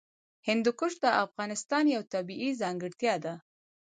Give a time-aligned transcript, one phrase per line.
[0.47, 3.33] هندوکش د افغانستان یوه طبیعي ځانګړتیا ده.